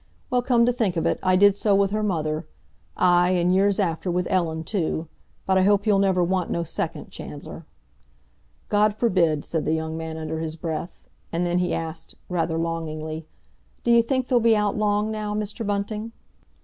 "Well, 0.31 0.41
come 0.41 0.65
to 0.65 0.73
think 0.73 0.97
of 0.97 1.05
it, 1.05 1.19
I 1.21 1.35
did 1.35 1.55
so 1.55 1.75
with 1.75 1.91
her 1.91 2.01
mother; 2.01 2.47
aye, 2.97 3.29
and 3.37 3.53
years 3.53 3.79
after, 3.79 4.09
with 4.09 4.25
Ellen, 4.31 4.63
too. 4.63 5.07
But 5.45 5.59
I 5.59 5.61
hope 5.61 5.85
you'll 5.85 5.99
never 5.99 6.23
want 6.23 6.49
no 6.49 6.63
second, 6.63 7.11
Chandler." 7.11 7.67
"God 8.67 8.95
forbid!" 8.95 9.45
said 9.45 9.63
the 9.63 9.75
young 9.75 9.95
man 9.97 10.17
under 10.17 10.39
his 10.39 10.55
breath. 10.55 10.97
And 11.31 11.45
then 11.45 11.59
he 11.59 11.71
asked, 11.71 12.15
rather 12.29 12.57
longingly, 12.57 13.27
"D'you 13.83 14.01
think 14.01 14.27
they'll 14.27 14.39
be 14.39 14.55
out 14.57 14.75
long 14.75 15.11
now, 15.11 15.35
Mr. 15.35 15.63
Bunting?" 15.67 16.13